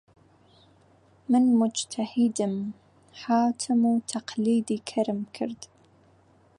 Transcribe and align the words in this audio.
من 1.31 1.43
موجتەهیدم، 1.59 2.55
هاتم 3.23 3.79
و 3.89 3.93
تەقلیدی 4.11 4.79
کەرم 4.89 5.19
کرد 5.35 5.61